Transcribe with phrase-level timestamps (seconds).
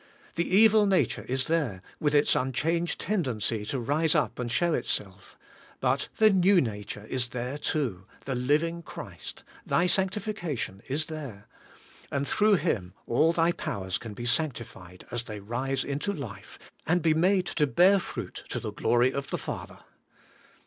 [0.33, 5.37] The evil nature is there, with its unchanged tendency to rise up and show itself.
[5.79, 11.47] But the new nature is there too,— the living Christ, thy sanctification, is there,—
[12.11, 16.57] and through Him all thy powers can be sanctified as they rise into life,
[16.87, 19.81] and be made to bear fruit to the glory of the Father.